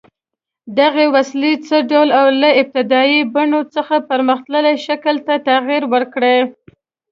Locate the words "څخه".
3.75-3.95